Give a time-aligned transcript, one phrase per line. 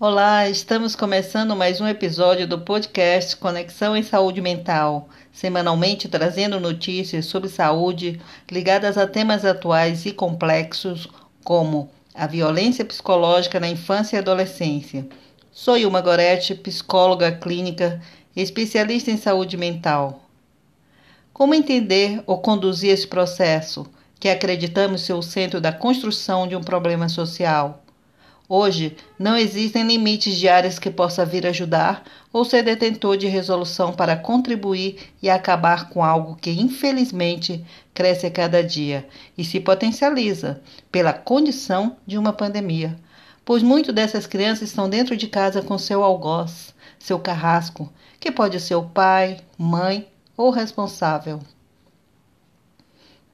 [0.00, 7.26] Olá, estamos começando mais um episódio do podcast Conexão em Saúde Mental, semanalmente trazendo notícias
[7.26, 8.20] sobre saúde
[8.50, 11.08] ligadas a temas atuais e complexos
[11.44, 15.06] como a violência psicológica na infância e adolescência.
[15.52, 18.02] Sou Ilma Goretti, psicóloga clínica,
[18.34, 20.24] especialista em saúde mental.
[21.32, 23.86] Como entender ou conduzir esse processo
[24.18, 27.83] que acreditamos ser o centro da construção de um problema social?
[28.46, 33.92] Hoje, não existem limites de áreas que possa vir ajudar ou ser detentor de resolução
[33.94, 40.60] para contribuir e acabar com algo que, infelizmente, cresce a cada dia e se potencializa
[40.92, 42.98] pela condição de uma pandemia.
[43.46, 47.90] Pois muitas dessas crianças estão dentro de casa com seu algoz, seu carrasco,
[48.20, 51.40] que pode ser o pai, mãe ou responsável.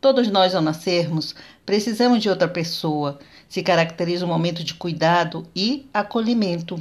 [0.01, 1.35] Todos nós, ao nascermos,
[1.67, 3.19] precisamos de outra pessoa.
[3.51, 6.81] Se caracteriza um momento de cuidado e acolhimento.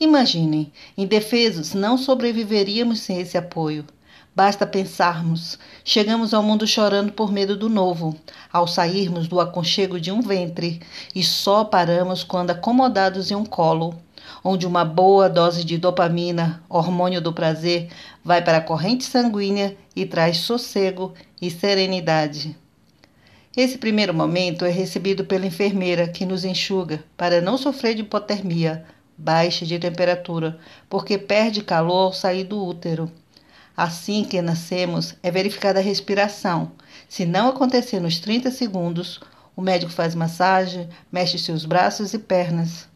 [0.00, 3.84] Imaginem, indefesos, não sobreviveríamos sem esse apoio.
[4.34, 5.58] Basta pensarmos.
[5.84, 8.16] Chegamos ao mundo chorando por medo do novo,
[8.50, 10.80] ao sairmos do aconchego de um ventre,
[11.14, 13.94] e só paramos quando acomodados em um colo,
[14.42, 17.90] onde uma boa dose de dopamina, hormônio do prazer,
[18.24, 22.56] vai para a corrente sanguínea e traz sossego e serenidade.
[23.56, 28.84] Esse primeiro momento é recebido pela enfermeira que nos enxuga para não sofrer de hipotermia,
[29.16, 30.58] baixa de temperatura,
[30.90, 33.10] porque perde calor ao sair do útero.
[33.74, 36.72] Assim que nascemos, é verificada a respiração.
[37.08, 39.20] Se não acontecer nos 30 segundos,
[39.56, 42.86] o médico faz massagem, mexe seus braços e pernas.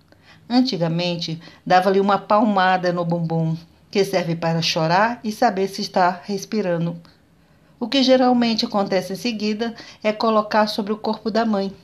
[0.46, 3.56] Antigamente, dava-lhe uma palmada no bumbum,
[3.90, 7.00] que serve para chorar e saber se está respirando.
[7.80, 11.74] O que geralmente acontece em seguida é colocar sobre o corpo da mãe.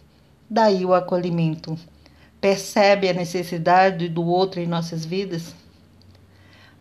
[0.48, 1.76] Daí o acolhimento.
[2.38, 5.54] Percebe a necessidade do outro em nossas vidas?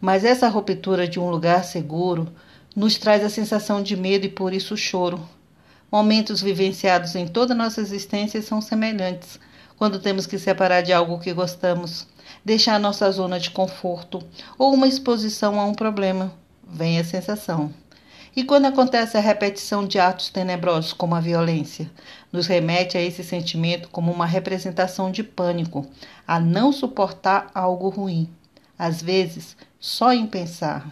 [0.02, 2.27] Mas essa ruptura de um lugar seguro
[2.75, 5.27] nos traz a sensação de medo e por isso o choro.
[5.89, 9.39] Momentos vivenciados em toda nossa existência são semelhantes
[9.77, 12.08] quando temos que separar de algo que gostamos,
[12.43, 14.21] deixar nossa zona de conforto
[14.58, 16.33] ou uma exposição a um problema.
[16.67, 17.85] Vem a sensação.
[18.36, 21.90] E quando acontece a repetição de atos tenebrosos, como a violência,
[22.34, 25.88] nos remete a esse sentimento como uma representação de pânico,
[26.28, 28.30] a não suportar algo ruim,
[28.78, 30.86] às vezes só em pensar.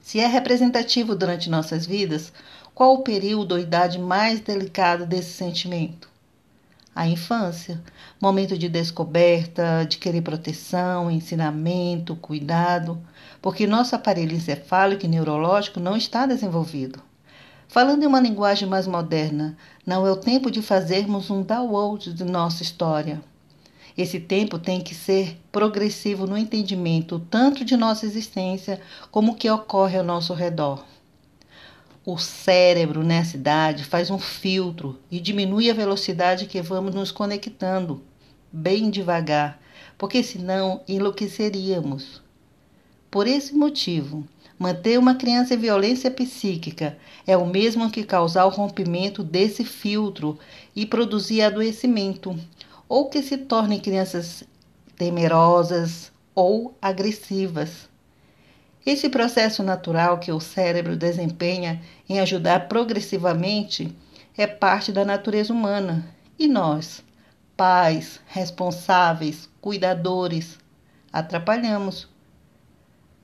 [0.00, 2.32] Se é representativo durante nossas vidas,
[2.74, 6.11] qual o período ou idade mais delicada desse sentimento?
[6.94, 7.80] A infância,
[8.20, 13.00] momento de descoberta, de querer proteção, ensinamento, cuidado,
[13.40, 17.00] porque nosso aparelho encefálico e neurológico não está desenvolvido.
[17.66, 22.24] Falando em uma linguagem mais moderna, não é o tempo de fazermos um download de
[22.24, 23.22] nossa história.
[23.96, 28.78] Esse tempo tem que ser progressivo no entendimento tanto de nossa existência
[29.10, 30.84] como o que ocorre ao nosso redor.
[32.04, 38.02] O cérebro nessa idade faz um filtro e diminui a velocidade que vamos nos conectando,
[38.50, 39.60] bem devagar,
[39.96, 42.20] porque senão enlouqueceríamos.
[43.08, 44.26] Por esse motivo,
[44.58, 50.36] manter uma criança em violência psíquica é o mesmo que causar o rompimento desse filtro
[50.74, 52.36] e produzir adoecimento,
[52.88, 54.42] ou que se tornem crianças
[54.96, 57.91] temerosas ou agressivas.
[58.84, 63.96] Esse processo natural que o cérebro desempenha em ajudar progressivamente
[64.36, 66.04] é parte da natureza humana.
[66.36, 67.04] E nós,
[67.56, 70.58] pais, responsáveis, cuidadores,
[71.12, 72.08] atrapalhamos.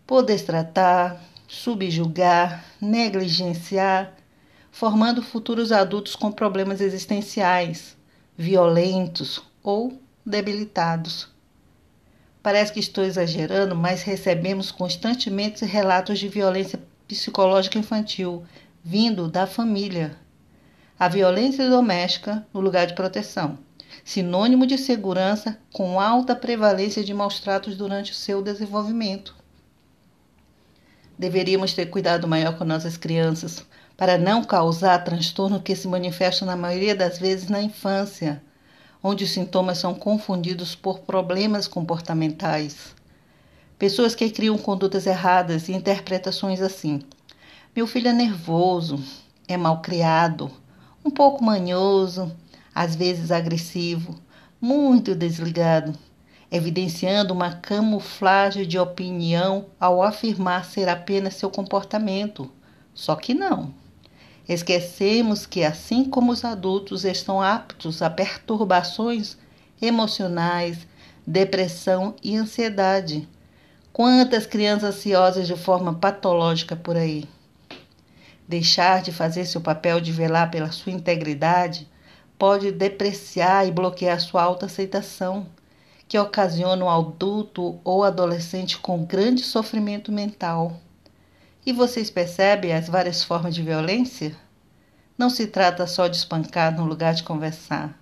[0.06, 4.14] Por destratar, subjugar, negligenciar,
[4.70, 7.96] formando futuros adultos com problemas existenciais,
[8.36, 11.37] violentos ou debilitados.
[12.48, 18.42] Parece que estou exagerando, mas recebemos constantemente relatos de violência psicológica infantil
[18.82, 20.16] vindo da família.
[20.98, 23.58] A violência doméstica no lugar de proteção,
[24.02, 29.36] sinônimo de segurança com alta prevalência de maus tratos durante o seu desenvolvimento.
[31.18, 33.62] Deveríamos ter cuidado maior com nossas crianças
[33.94, 38.42] para não causar transtorno que se manifesta na maioria das vezes na infância
[39.02, 42.94] onde os sintomas são confundidos por problemas comportamentais.
[43.78, 47.00] Pessoas que criam condutas erradas e interpretações assim:
[47.74, 49.02] meu filho é nervoso,
[49.46, 50.50] é malcriado,
[51.04, 52.34] um pouco manhoso,
[52.74, 54.16] às vezes agressivo,
[54.60, 55.92] muito desligado,
[56.50, 62.50] evidenciando uma camuflagem de opinião ao afirmar ser apenas seu comportamento.
[62.92, 63.72] Só que não.
[64.48, 69.36] Esquecemos que, assim como os adultos estão aptos a perturbações
[69.80, 70.78] emocionais,
[71.26, 73.28] depressão e ansiedade.
[73.92, 77.28] Quantas crianças ansiosas de forma patológica por aí?
[78.48, 81.86] Deixar de fazer seu papel de velar pela sua integridade
[82.38, 85.46] pode depreciar e bloquear sua autoaceitação,
[86.06, 90.80] que ocasiona um adulto ou adolescente com grande sofrimento mental.
[91.68, 94.34] E vocês percebem as várias formas de violência?
[95.18, 97.94] Não se trata só de espancar no lugar de conversar.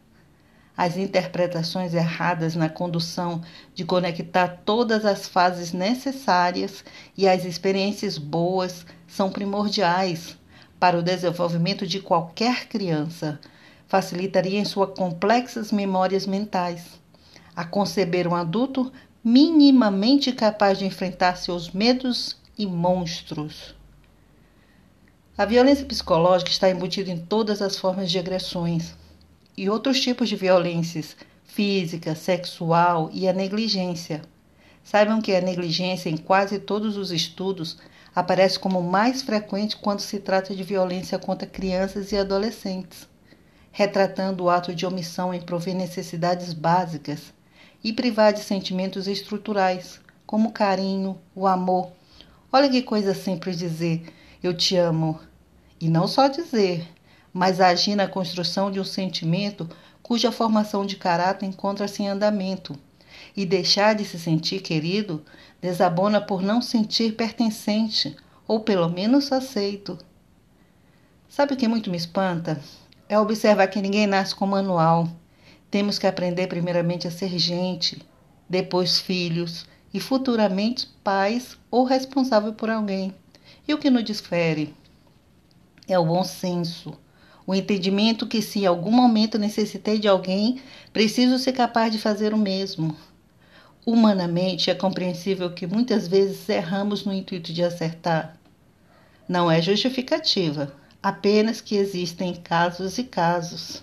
[0.76, 3.42] As interpretações erradas na condução
[3.74, 6.84] de conectar todas as fases necessárias
[7.16, 10.38] e as experiências boas são primordiais
[10.78, 13.40] para o desenvolvimento de qualquer criança.
[13.88, 17.00] Facilitaria em suas complexas memórias mentais
[17.56, 18.92] a conceber um adulto
[19.24, 23.74] minimamente capaz de enfrentar seus medos e monstros.
[25.36, 28.94] A violência psicológica está embutida em todas as formas de agressões
[29.56, 31.16] e outros tipos de violências
[31.56, 34.20] física, sexual e a negligência.
[34.84, 37.78] Saibam que a negligência, em quase todos os estudos,
[38.14, 43.08] aparece como mais frequente quando se trata de violência contra crianças e adolescentes,
[43.72, 47.32] retratando o ato de omissão em prover necessidades básicas
[47.82, 51.90] e privar de sentimentos estruturais, como o carinho, o amor.
[52.52, 54.12] Olha que coisa simples dizer
[54.42, 55.20] eu te amo.
[55.80, 56.88] E não só dizer,
[57.32, 59.68] mas agir na construção de um sentimento
[60.02, 62.78] cuja formação de caráter encontra-se em andamento.
[63.36, 65.24] E deixar de se sentir querido
[65.60, 68.16] desabona por não sentir pertencente,
[68.46, 69.98] ou pelo menos aceito.
[71.28, 72.60] Sabe o que muito me espanta?
[73.08, 75.08] É observar que ninguém nasce com manual.
[75.70, 78.00] Temos que aprender primeiramente a ser gente,
[78.48, 79.66] depois filhos
[79.96, 83.14] e futuramente pais ou responsável por alguém.
[83.66, 84.74] E o que nos difere
[85.88, 86.92] é o bom senso,
[87.46, 90.60] o entendimento que, se em algum momento necessitei de alguém,
[90.92, 92.94] preciso ser capaz de fazer o mesmo.
[93.86, 98.36] Humanamente, é compreensível que muitas vezes erramos no intuito de acertar.
[99.26, 103.82] Não é justificativa, apenas que existem casos e casos.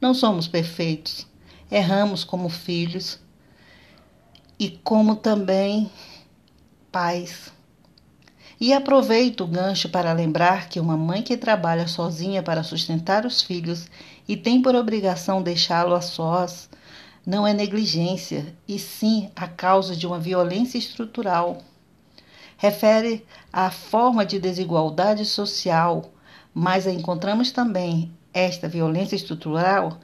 [0.00, 1.26] Não somos perfeitos,
[1.70, 3.18] erramos como filhos
[4.58, 5.90] e como também
[6.90, 7.52] pais.
[8.58, 13.42] E aproveito o gancho para lembrar que uma mãe que trabalha sozinha para sustentar os
[13.42, 13.86] filhos
[14.26, 16.68] e tem por obrigação deixá-lo a sós
[17.26, 21.58] não é negligência, e sim a causa de uma violência estrutural.
[22.56, 26.12] Refere à forma de desigualdade social,
[26.54, 29.98] mas encontramos também esta violência estrutural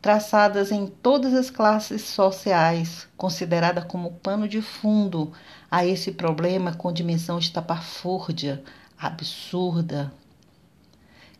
[0.00, 5.32] traçadas em todas as classes sociais, considerada como pano de fundo
[5.70, 8.62] a esse problema com dimensão estapafúrdia,
[8.96, 10.12] absurda.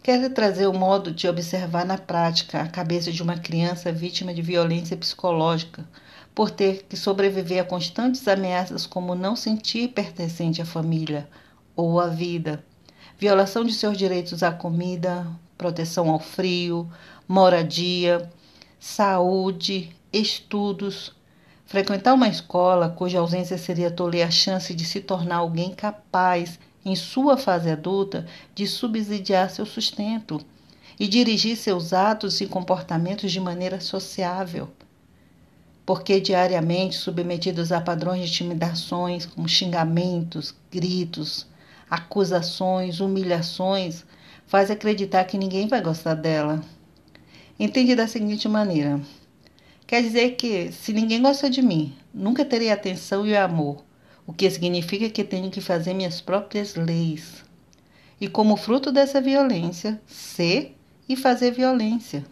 [0.03, 4.43] Quero trazer o modo de observar na prática a cabeça de uma criança vítima de
[4.43, 5.87] violência psicológica,
[6.35, 11.29] por ter que sobreviver a constantes ameaças como não sentir pertencente à família
[11.75, 12.65] ou à vida,
[13.19, 15.27] violação de seus direitos à comida,
[15.57, 16.89] proteção ao frio,
[17.27, 18.31] moradia,
[18.79, 21.13] saúde, estudos.
[21.67, 26.95] Frequentar uma escola cuja ausência seria tolir a chance de se tornar alguém capaz, em
[26.95, 30.41] sua fase adulta, de subsidiar seu sustento
[30.99, 34.69] e dirigir seus atos e comportamentos de maneira sociável.
[35.85, 41.47] Porque diariamente submetidos a padrões de intimidações, como xingamentos, gritos,
[41.91, 44.05] acusações, humilhações,
[44.47, 46.63] faz acreditar que ninguém vai gostar dela
[47.59, 49.01] Entendi da seguinte maneira:
[49.87, 53.85] quer dizer que, se ninguém gosta de mim, nunca terei atenção e amor,
[54.25, 57.45] o que significa que tenho que fazer minhas próprias leis.
[58.21, 60.77] E, como fruto dessa violência, ser
[61.09, 62.25] e fazer violência.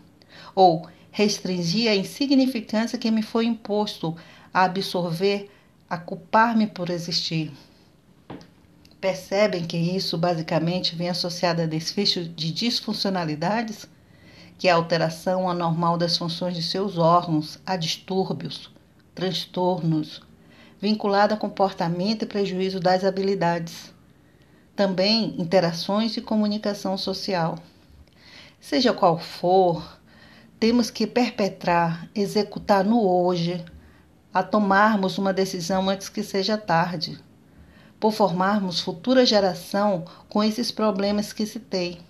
[0.55, 4.17] Ou restringir a insignificância que me foi imposto
[4.53, 5.51] a absorver,
[5.89, 7.51] a culpar-me por existir.
[9.01, 13.89] Percebem que isso basicamente vem associado a desfecho de disfuncionalidades?
[14.59, 18.71] Que é a alteração anormal das funções de seus órgãos, a distúrbios,
[19.15, 20.23] transtornos,
[20.81, 23.95] vinculada a comportamento e prejuízo das habilidades.
[24.75, 27.59] Também interações e comunicação social.
[28.61, 29.99] Seja qual for,
[30.59, 33.65] temos que perpetrar, executar no hoje,
[34.33, 37.19] a tomarmos uma decisão antes que seja tarde,
[37.99, 42.01] por formarmos futura geração com esses problemas que citei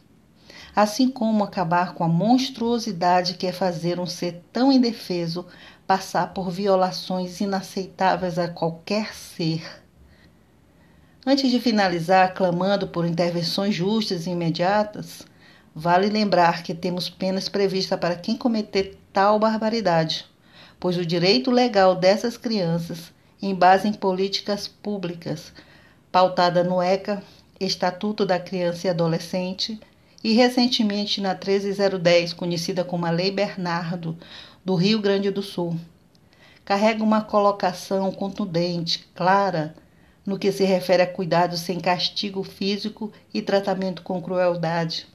[0.76, 5.47] assim como acabar com a monstruosidade que é fazer um ser tão indefeso
[5.87, 9.62] passar por violações inaceitáveis a qualquer ser.
[11.26, 15.23] Antes de finalizar clamando por intervenções justas e imediatas,
[15.75, 20.26] vale lembrar que temos penas previstas para quem cometer tal barbaridade,
[20.78, 25.54] pois o direito legal dessas crianças, em base em políticas públicas,
[26.12, 27.23] pautada no ECA,
[27.59, 29.80] Estatuto da Criança e Adolescente,
[30.23, 34.16] e recentemente na 13010, conhecida como a Lei Bernardo,
[34.64, 35.78] do Rio Grande do Sul,
[36.64, 39.75] carrega uma colocação contundente, clara,
[40.26, 45.06] no que se refere a cuidados sem castigo físico e tratamento com crueldade.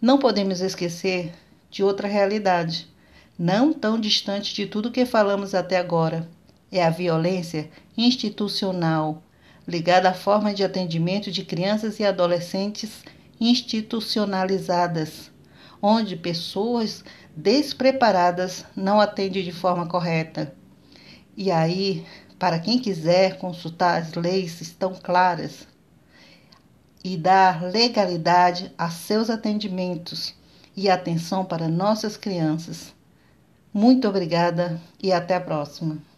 [0.00, 1.32] Não podemos esquecer
[1.68, 2.88] de outra realidade,
[3.36, 6.28] não tão distante de tudo que falamos até agora.
[6.70, 9.20] É a violência institucional,
[9.66, 13.02] ligada à forma de atendimento de crianças e adolescentes
[13.40, 15.30] institucionalizadas,
[15.80, 17.02] onde pessoas
[17.34, 20.54] despreparadas não atendem de forma correta.
[21.36, 22.04] E aí,
[22.38, 25.66] para quem quiser consultar, as leis estão claras
[27.02, 30.34] e dar legalidade a seus atendimentos
[30.76, 32.94] e atenção para nossas crianças.
[33.72, 36.09] Muito obrigada e até a próxima.